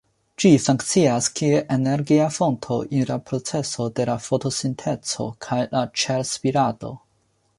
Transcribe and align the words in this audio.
Ĝi 0.43 0.49
funkcias 0.61 1.25
kiel 1.39 1.59
energia 1.75 2.25
fonto 2.37 2.79
en 2.99 3.05
la 3.11 3.19
procesoj 3.29 3.87
de 3.99 4.07
la 4.13 4.17
fotosintezo 4.29 5.29
kaj 5.47 5.61
la 5.77 5.83
ĉel-spirado. 6.05 6.95